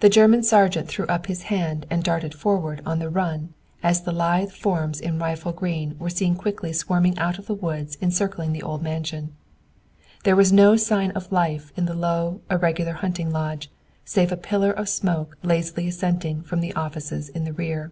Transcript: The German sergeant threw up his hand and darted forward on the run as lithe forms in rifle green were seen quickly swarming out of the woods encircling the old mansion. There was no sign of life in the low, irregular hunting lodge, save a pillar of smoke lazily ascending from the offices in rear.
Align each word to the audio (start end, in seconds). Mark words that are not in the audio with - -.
The 0.00 0.08
German 0.08 0.42
sergeant 0.42 0.88
threw 0.88 1.04
up 1.08 1.26
his 1.26 1.42
hand 1.52 1.84
and 1.90 2.02
darted 2.02 2.32
forward 2.34 2.80
on 2.86 2.98
the 2.98 3.10
run 3.10 3.52
as 3.82 4.06
lithe 4.06 4.50
forms 4.52 5.02
in 5.02 5.18
rifle 5.18 5.52
green 5.52 5.96
were 5.98 6.08
seen 6.08 6.34
quickly 6.34 6.72
swarming 6.72 7.18
out 7.18 7.38
of 7.38 7.46
the 7.46 7.52
woods 7.52 7.98
encircling 8.00 8.54
the 8.54 8.62
old 8.62 8.82
mansion. 8.82 9.36
There 10.22 10.34
was 10.34 10.50
no 10.50 10.76
sign 10.76 11.10
of 11.10 11.30
life 11.30 11.74
in 11.76 11.84
the 11.84 11.92
low, 11.92 12.40
irregular 12.50 12.94
hunting 12.94 13.32
lodge, 13.32 13.70
save 14.02 14.32
a 14.32 14.38
pillar 14.38 14.70
of 14.72 14.88
smoke 14.88 15.36
lazily 15.42 15.88
ascending 15.88 16.40
from 16.44 16.62
the 16.62 16.72
offices 16.72 17.28
in 17.28 17.44
rear. 17.54 17.90